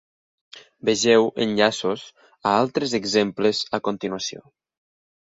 Vegeu 0.89 1.27
enllaços 1.43 2.05
a 2.31 2.53
altres 2.63 2.97
exemples 3.01 3.61
a 3.79 3.81
continuació. 3.89 4.43